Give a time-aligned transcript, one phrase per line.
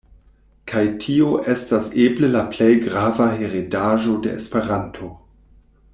[0.71, 5.15] Kaj tio estas eble la plej grava heredaĵo de Esperanto.